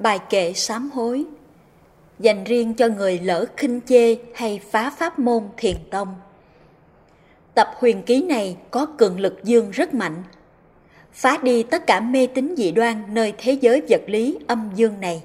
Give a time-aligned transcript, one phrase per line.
[0.00, 1.24] Bài kệ sám hối.
[2.18, 6.14] Dành riêng cho người lỡ khinh chê hay phá pháp môn thiền tông.
[7.54, 10.22] Tập huyền ký này có cường lực dương rất mạnh.
[11.12, 15.00] Phá đi tất cả mê tín dị đoan nơi thế giới vật lý âm dương
[15.00, 15.22] này.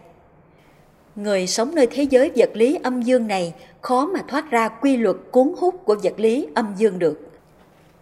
[1.15, 4.97] Người sống nơi thế giới vật lý âm dương này khó mà thoát ra quy
[4.97, 7.29] luật cuốn hút của vật lý âm dương được.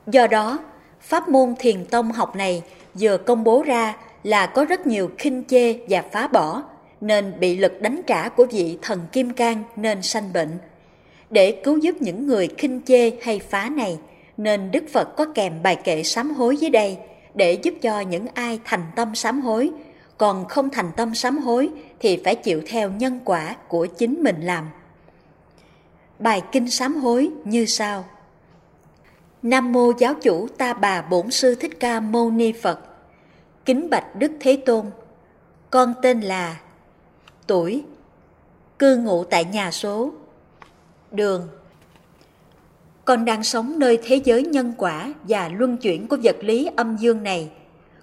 [0.07, 0.59] Do đó,
[1.01, 2.63] pháp môn thiền tông học này
[2.93, 6.63] vừa công bố ra là có rất nhiều khinh chê và phá bỏ,
[7.01, 10.57] nên bị lực đánh trả của vị thần kim cang nên sanh bệnh.
[11.29, 13.97] Để cứu giúp những người khinh chê hay phá này,
[14.37, 16.97] nên Đức Phật có kèm bài kệ sám hối dưới đây
[17.35, 19.71] để giúp cho những ai thành tâm sám hối,
[20.17, 24.41] còn không thành tâm sám hối thì phải chịu theo nhân quả của chính mình
[24.41, 24.69] làm.
[26.19, 28.05] Bài kinh sám hối như sau.
[29.41, 32.79] Nam mô giáo chủ ta bà bổn sư thích ca mâu ni Phật.
[33.65, 34.85] Kính bạch Đức Thế Tôn.
[35.69, 36.59] Con tên là
[37.47, 37.83] tuổi,
[38.79, 40.11] cư ngụ tại nhà số
[41.11, 41.47] đường.
[43.05, 46.97] Con đang sống nơi thế giới nhân quả và luân chuyển của vật lý âm
[46.97, 47.51] dương này.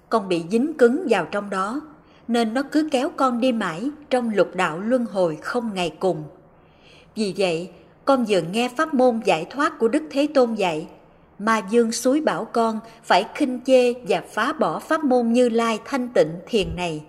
[0.09, 1.81] Con bị dính cứng vào trong đó,
[2.27, 6.23] nên nó cứ kéo con đi mãi trong lục đạo luân hồi không ngày cùng.
[7.15, 7.69] Vì vậy,
[8.05, 10.87] con vừa nghe pháp môn giải thoát của đức thế tôn dạy
[11.41, 15.79] ma dương suối bảo con phải khinh chê và phá bỏ pháp môn như lai
[15.85, 17.03] thanh tịnh thiền này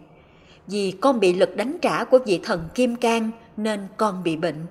[0.67, 4.67] vì con bị lực đánh trả của vị thần Kim Cang nên con bị bệnh.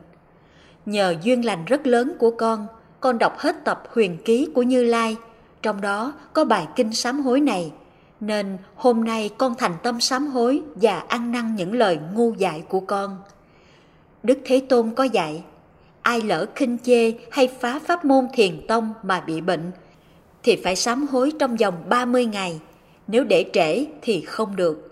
[0.86, 2.68] Nhờ duyên lành rất lớn của con,
[3.00, 5.16] con đọc hết tập huyền ký của Như Lai,
[5.62, 7.72] trong đó có bài kinh sám hối này,
[8.20, 12.64] nên hôm nay con thành tâm sám hối và ăn năn những lời ngu dại
[12.70, 13.18] của con.
[14.24, 15.44] Đức Thế Tôn có dạy,
[16.02, 19.72] ai lỡ khinh chê hay phá pháp môn thiền tông mà bị bệnh,
[20.44, 22.60] thì phải sám hối trong vòng 30 ngày,
[23.08, 24.92] nếu để trễ thì không được.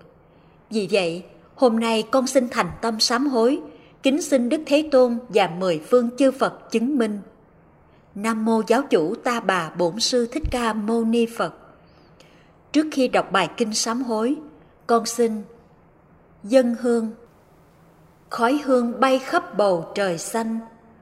[0.69, 1.23] Vì vậy,
[1.55, 3.59] hôm nay con xin thành tâm sám hối,
[4.03, 7.19] kính xin Đức Thế Tôn và mười phương chư Phật chứng minh.
[8.15, 11.53] Nam mô giáo chủ ta bà bổn sư Thích Ca Mâu Ni Phật.
[12.71, 14.35] Trước khi đọc bài kinh sám hối,
[14.87, 15.41] con xin
[16.43, 17.11] dân hương.
[18.29, 20.59] Khói hương bay khắp bầu trời xanh,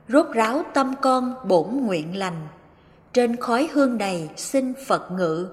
[0.10, 2.48] rốt ráo tâm con bổn nguyện lành.
[3.14, 5.48] Trên khói hương này xin Phật ngự,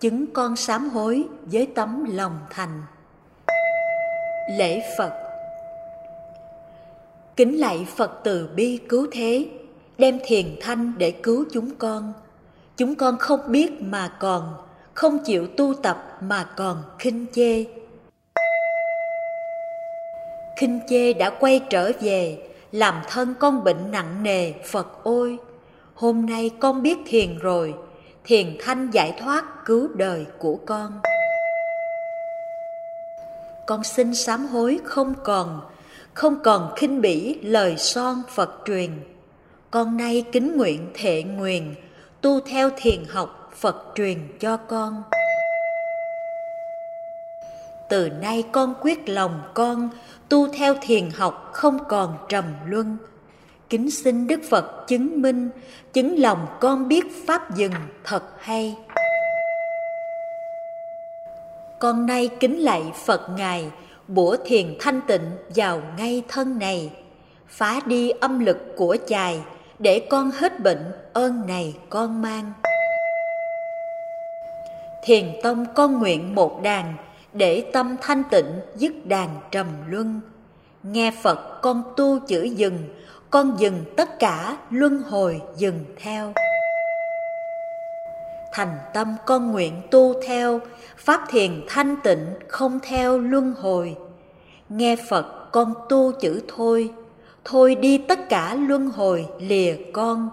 [0.00, 2.82] chứng con sám hối với tấm lòng thành.
[4.58, 5.12] Lễ Phật
[7.36, 9.46] Kính lạy Phật từ bi cứu thế,
[9.98, 12.12] đem thiền thanh để cứu chúng con.
[12.76, 14.54] Chúng con không biết mà còn,
[14.94, 17.64] không chịu tu tập mà còn khinh chê.
[20.56, 25.38] Khinh chê đã quay trở về, làm thân con bệnh nặng nề, Phật ôi!
[25.94, 27.74] Hôm nay con biết thiền rồi,
[28.24, 31.00] thiền thanh giải thoát cứu đời của con.
[33.66, 35.60] Con xin sám hối không còn
[36.14, 38.90] không còn khinh bỉ lời son phật truyền.
[39.70, 41.74] Con nay kính nguyện thệ nguyền
[42.20, 45.02] tu theo thiền học phật truyền cho con
[47.90, 49.90] từ nay con quyết lòng con
[50.28, 52.96] tu theo thiền học không còn trầm luân.
[53.68, 55.50] Kính xin đức phật chứng minh
[55.92, 57.72] chứng lòng con biết pháp dừng
[58.04, 58.76] thật hay.
[61.78, 63.70] Con nay kính lạy Phật Ngài,
[64.08, 66.90] bủa thiền thanh tịnh vào ngay thân này,
[67.48, 69.40] phá đi âm lực của chài,
[69.78, 72.52] để con hết bệnh ơn này con mang.
[75.02, 76.94] Thiền tông con nguyện một đàn,
[77.32, 80.20] để tâm thanh tịnh dứt đàn trầm luân.
[80.82, 82.78] Nghe Phật con tu chữ dừng,
[83.30, 86.32] con dừng tất cả luân hồi dừng theo.
[88.52, 90.60] Thành tâm con nguyện tu theo
[90.96, 93.96] pháp thiền thanh tịnh không theo luân hồi.
[94.68, 96.90] Nghe phật con tu chữ thôi
[97.44, 100.30] thôi đi tất cả luân hồi lìa con.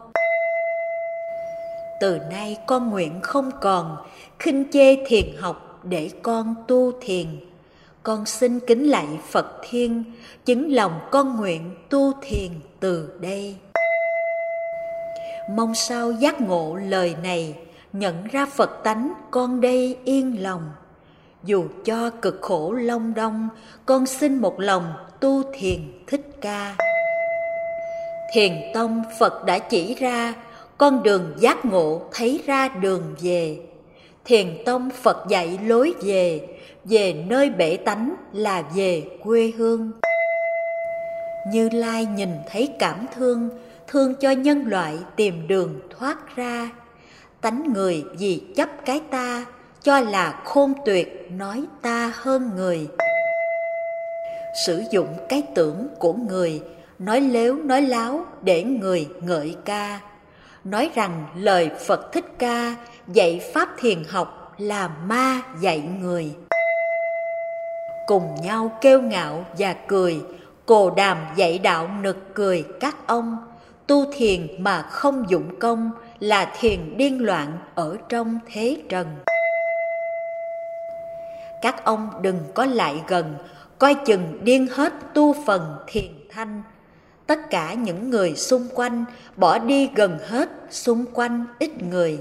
[2.01, 3.97] Từ nay con nguyện không còn
[4.39, 7.27] khinh chê thiền học để con tu thiền
[8.03, 10.03] con xin kính lạy phật thiên
[10.45, 13.55] chứng lòng con nguyện tu thiền từ đây
[15.49, 17.55] mong sao giác ngộ lời này
[17.93, 20.69] nhận ra Phật tánh con đây yên lòng.
[21.43, 23.49] Dù cho cực khổ long đong,
[23.85, 26.75] con xin một lòng tu thiền thích ca.
[28.33, 30.33] Thiền tông Phật đã chỉ ra,
[30.77, 33.57] con đường giác ngộ thấy ra đường về.
[34.27, 36.41] Thiền tông Phật dạy lối về,
[36.83, 39.91] về nơi bể tánh là về quê hương.
[41.51, 43.49] Như Lai nhìn thấy cảm thương,
[43.87, 46.69] thương cho nhân loại tìm đường thoát ra.
[47.41, 49.45] Tánh người vì chấp cái ta
[49.83, 52.87] cho là khôn tuyệt nói ta hơn người.
[54.65, 56.61] Sử dụng cái tưởng của người
[56.99, 59.99] nói lếu nói láo để người ngợi ca.
[60.63, 62.75] Nói rằng lời phật thích ca
[63.13, 66.35] dạy pháp thiền học là ma dạy người.
[68.07, 70.21] Cùng nhau kêu ngạo và cười,
[70.65, 73.37] cồ đàm dạy đạo nực cười các ông.
[73.87, 79.07] Tu thiền mà không dụng công là thiền điên loạn ở trong thế trần.
[81.61, 83.35] Các ông đừng có lại gần,
[83.79, 86.63] coi chừng điên hết tu phần thiền thanh.
[87.27, 89.05] Tất cả những người xung quanh
[89.35, 92.19] bỏ đi gần hết xung quanh ít người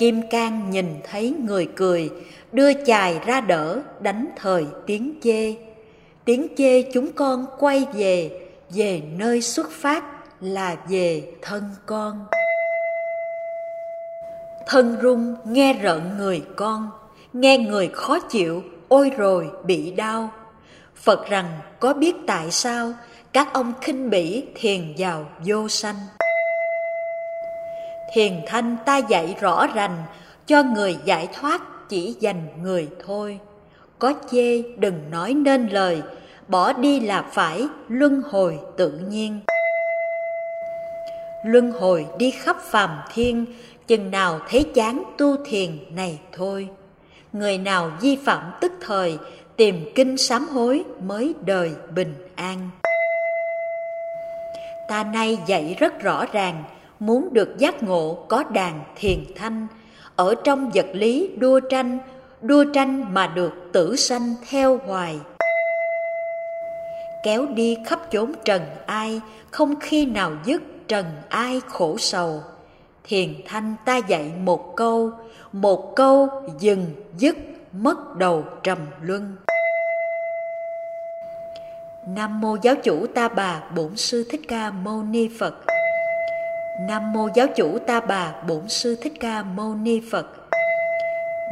[0.00, 2.10] kim cang nhìn thấy người cười,
[2.52, 5.54] đưa chài ra đỡ, đánh thời tiếng chê.
[6.24, 8.30] Tiếng chê chúng con quay về
[8.70, 10.04] về nơi xuất phát
[10.40, 12.26] là về thân con.
[14.66, 16.90] Thân rung nghe rợn người con,
[17.32, 20.30] nghe người khó chịu, ôi rồi bị đau.
[20.94, 22.92] Phật rằng, có biết tại sao
[23.32, 25.96] các ông khinh bỉ thiền vào vô sanh?
[28.12, 30.02] Thiền thanh ta dạy rõ rành,
[30.46, 33.38] cho người giải thoát chỉ dành người thôi.
[33.98, 36.02] Có chê đừng nói nên lời,
[36.48, 39.40] bỏ đi là phải luân hồi tự nhiên.
[41.44, 43.46] Luân hồi đi khắp phàm thiên,
[43.86, 46.68] chừng nào thấy chán tu thiền này thôi.
[47.32, 49.18] Người nào vi phạm tức thời,
[49.56, 52.70] tìm kinh sám hối mới đời bình an.
[54.88, 56.64] Ta nay dạy rất rõ ràng
[57.00, 59.66] muốn được giác ngộ có đàn thiền thanh.
[60.16, 61.98] Ở trong vật lý đua tranh
[62.42, 65.18] đua tranh mà được tử sanh theo hoài.
[67.22, 69.20] Kéo đi khắp chốn trần ai,
[69.50, 72.42] không khi nào dứt trần ai khổ sầu.
[73.04, 75.10] Thiền thanh ta dạy một câu
[75.52, 76.86] một câu dừng
[77.18, 77.36] dứt
[77.72, 79.36] mất đầu trầm luân.
[82.06, 85.54] Nam mô giáo chủ ta bà bổn sư thích ca mâu ni phật
[86.80, 90.26] nam mô giáo chủ ta bà bổn sư thích ca mâu ni phật.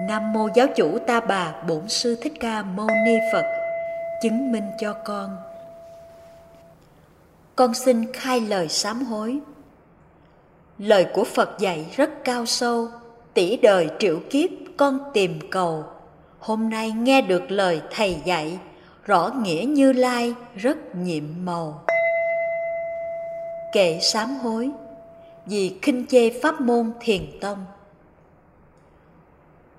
[0.08, 3.44] Nam mô giáo chủ ta bà bổn sư thích ca mâu ni phật.
[4.22, 5.36] Chứng minh cho con.
[7.56, 9.38] Con xin khai lời sám hối.
[10.78, 12.88] Lời của phật dạy rất cao sâu.
[13.34, 15.84] Tỷ đời triệu kiếp, con tìm cầu.
[16.38, 18.58] Hôm nay nghe được lời thầy dạy,
[19.04, 21.84] rõ nghĩa như lai rất nhiệm màu.
[23.72, 24.70] Kệ sám hối
[25.48, 27.64] vì khinh chê pháp môn thiền tông.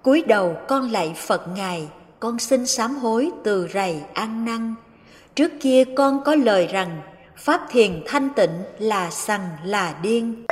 [0.01, 1.87] Cúi đầu con lạy phật ngài,
[2.19, 4.75] con xin sám hối từ rầy ăn năn
[5.39, 7.01] trước kia con có lời rằng,
[7.37, 10.45] pháp thiền thanh tịnh là sằng là điên.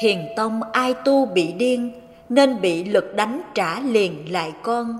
[0.00, 1.92] Thiền tông ai tu bị điên,
[2.28, 4.98] nên bị lực đánh trả liền lại con.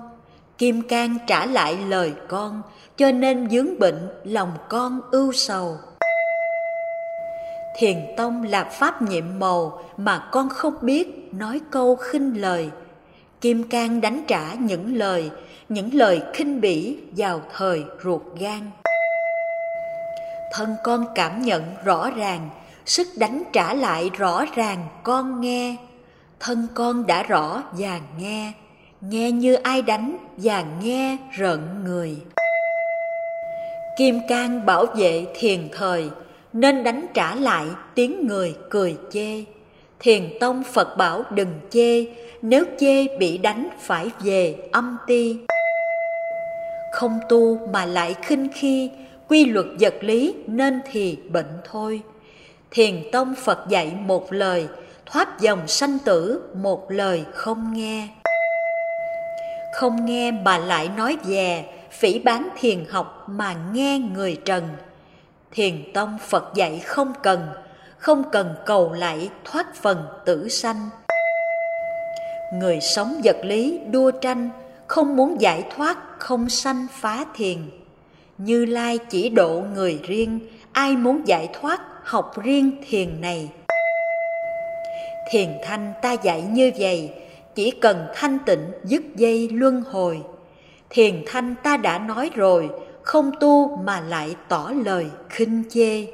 [0.57, 2.61] Kim cang trả lại lời con,
[2.97, 5.77] cho nên dướng bệnh lòng con ưu sầu
[7.77, 12.69] thiền tông là pháp nhiệm màu mà con không biết nói câu khinh lời.
[13.41, 15.31] Kim cang đánh trả những lời
[15.69, 18.71] những lời khinh bỉ vào thời ruột gan.
[20.53, 22.49] Thân con cảm nhận rõ ràng,
[22.85, 25.75] sức đánh trả lại rõ ràng con nghe.
[26.39, 28.53] Thân con đã rõ và nghe
[29.01, 32.17] nghe như ai đánh và nghe rợn người.
[33.97, 36.09] Kim cang bảo vệ thiền thời
[36.55, 39.43] nên đánh trả lại tiếng người cười chê.
[39.99, 42.05] Thiền tông phật bảo đừng chê,
[42.41, 45.37] nếu chê bị đánh phải về âm ti.
[46.93, 48.91] Không tu mà lại khinh khi,
[49.27, 52.01] quy luật vật lý nên thì bệnh thôi.
[52.71, 54.67] Thiền tông phật dạy một lời,
[55.05, 58.07] thoát dòng sanh tử một lời không nghe.
[59.73, 64.63] Không nghe mà lại nói về phỉ bán thiền học mà nghe người trần
[65.55, 67.47] thiền tông phật dạy không cần
[67.97, 70.89] không cần cầu lại thoát phần tử sanh.
[72.53, 74.49] Người sống vật lý đua tranh,
[74.87, 77.57] không muốn giải thoát, không sanh phá thiền.
[78.37, 80.39] Như lai chỉ độ người riêng,
[80.71, 83.49] ai muốn giải thoát, học riêng thiền này.
[85.31, 87.13] Thiền thanh ta dạy như vậy,
[87.55, 90.21] chỉ cần thanh tịnh dứt dây luân hồi.
[90.89, 92.69] Thiền thanh ta đã nói rồi
[93.05, 96.05] không tu mà lại tỏ lời khinh chê.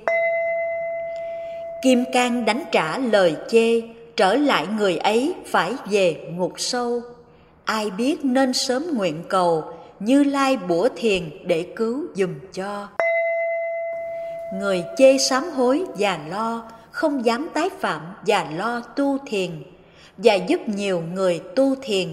[1.84, 3.82] Kim cang đánh trả lời chê,
[4.16, 7.02] trở lại người ấy phải về ngục sâu.
[7.66, 9.64] Ai biết nên sớm nguyện cầu,
[10.00, 12.88] như lai bủa thiền để cứu dùm cho.
[14.54, 19.52] Người chê sám hối và lo, không dám tái phạm và lo tu thiền.
[20.18, 22.08] Và giúp nhiều người tu thiền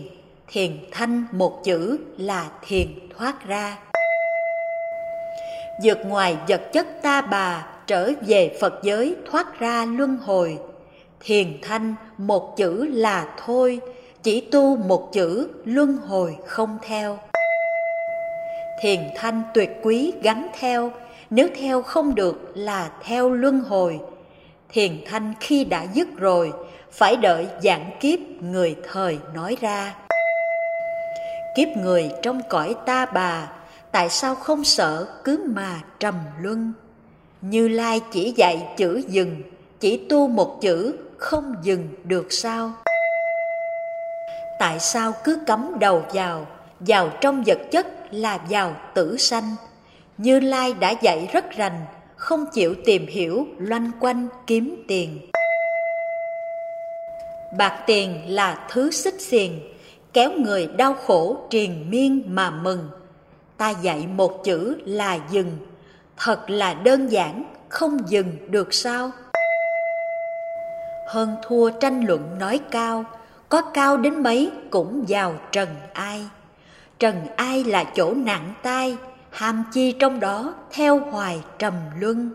[0.49, 3.77] thiền thanh một chữ là thiền thoát ra
[5.83, 10.59] vượt ngoài vật chất ta bà, trở về phật giới, thoát ra luân hồi.
[11.21, 13.81] Thiền thanh một chữ là thôi,
[14.23, 17.19] chỉ tu một chữ luân hồi không theo.
[18.81, 20.93] Thiền thanh tuyệt quý gắn theo,
[21.31, 24.01] nếu theo không được là theo luân hồi.
[24.69, 26.53] Thiền thanh khi đã dứt rồi,
[26.93, 29.95] phải đợi giảng kiếp người thời nói ra.
[31.57, 33.58] Kiếp người trong cõi ta bà
[33.93, 36.73] tại sao không sợ, cứ mà trầm luân?
[37.41, 39.43] Như lai chỉ dạy chữ dừng,
[39.81, 42.73] chỉ tu một chữ, không dừng được sao?
[44.59, 46.47] Tại sao cứ cắm đầu vào
[46.81, 49.57] vào trong vật chất là vào tử sanh?
[50.19, 51.85] Như lai đã dạy rất rành,
[52.17, 55.19] không chịu tìm hiểu, loanh quanh kiếm tiền.
[57.59, 59.61] Bạc tiền là thứ xích xiềng,
[60.13, 62.89] kéo người đau khổ triền miên mà mừng
[63.59, 65.57] ta dạy một chữ là dừng.
[66.17, 69.11] Thật là đơn giản, không dừng được sao?
[71.09, 73.05] Hơn thua tranh luận nói cao,
[73.49, 76.29] có cao đến mấy cũng vào trần ai.
[76.99, 78.97] Trần ai là chỗ nặng tai,
[79.31, 82.31] ham chi trong đó theo hoài trầm luân.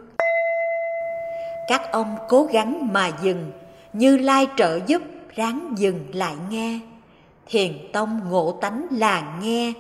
[1.68, 3.52] Các ông cố gắng mà dừng,
[3.94, 5.02] như lai trợ giúp,
[5.36, 6.80] ráng dừng lại nghe.
[7.48, 9.74] Thiền tông ngộ tánh là nghe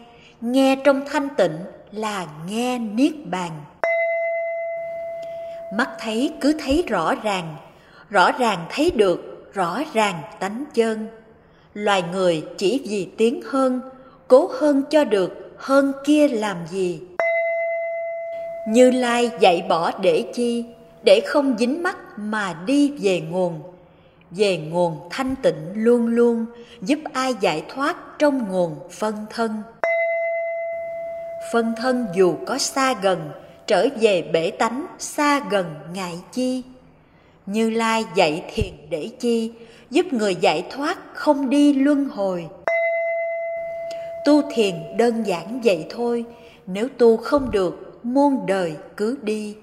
[0.43, 1.57] nghe trong thanh tịnh
[1.91, 3.51] là nghe niết bàn.
[5.73, 7.55] Mắt thấy cứ thấy rõ ràng
[8.09, 11.07] rõ ràng thấy được, rõ ràng tánh chân.
[11.73, 13.81] Loài người chỉ vì tiến hơn,
[14.27, 17.01] cố hơn cho được, hơn kia làm gì?
[18.67, 20.65] Như lai dạy bỏ để chi,
[21.03, 23.61] để không dính mắt mà đi về nguồn.
[24.31, 26.45] Về nguồn thanh tịnh luôn luôn,
[26.81, 29.51] giúp ai giải thoát trong nguồn phân thân
[31.51, 33.31] phân thân dù có xa gần,
[33.67, 36.63] trở về bể tánh xa gần ngại chi.
[37.45, 39.51] Như lai dạy thiền để chi,
[39.89, 42.47] giúp người giải thoát không đi luân hồi.
[44.25, 46.25] Tu thiền đơn giản vậy thôi,
[46.67, 49.55] nếu tu không được, muôn đời cứ đi.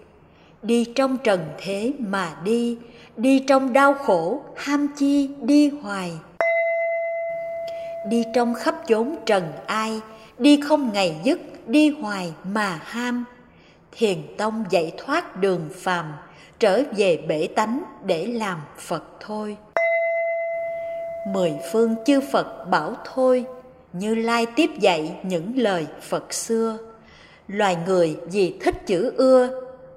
[0.62, 2.78] Đi trong trần thế mà đi
[3.20, 6.12] đi trong đau khổ, ham chi, đi hoài.
[8.08, 10.00] Đi trong khắp chốn trần ai,
[10.38, 13.24] đi không ngày dứt đi hoài mà ham.
[13.92, 16.12] Thiền tông dạy thoát đường phàm,
[16.58, 19.56] trở về bể tánh để làm phật thôi.
[21.26, 23.44] Mười phương chư phật bảo thôi,
[23.92, 26.78] như lai tiếp dạy những lời phật xưa.
[27.48, 29.48] Loài người vì thích chữ ưa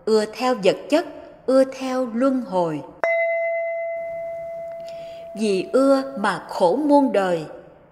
[0.05, 1.05] ưa theo vật chất,
[1.45, 2.81] ưa theo luân hồi.
[5.39, 7.45] Vì ưa mà khổ muôn đời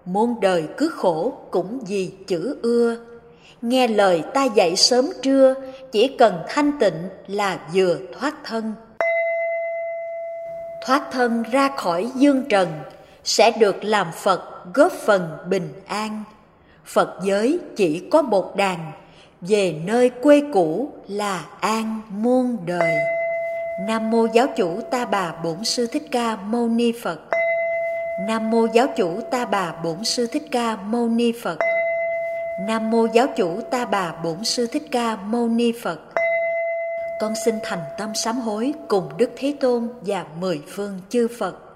[0.04, 2.96] muôn đời cứ khổ cũng vì chữ ưa
[3.62, 5.54] nghe lời ta dạy sớm trưa,
[5.92, 8.74] chỉ cần thanh tịnh là vừa thoát thân.
[10.86, 12.68] Thoát thân ra khỏi dương trần
[13.24, 16.24] sẽ được làm phật góp phần bình an.
[16.84, 18.92] Phật giới chỉ có một đàn,
[19.40, 22.96] về nơi quê cũ là an muôn đời.
[23.86, 27.20] Nam mô giáo chủ ta bà bổn sư thích ca mâu ni phật.
[28.26, 31.58] Nam mô giáo chủ ta bà bổn sư thích ca mâu ni phật
[32.60, 36.00] nam mô giáo chủ ta bà bổn sư thích ca mâu ni phật.
[37.20, 41.71] Con xin thành tâm sám hối cùng đức thế tôn và mười phương chư phật.